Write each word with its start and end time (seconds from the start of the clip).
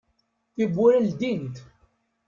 Tiwwura 0.55 0.99
ldint. 1.07 1.55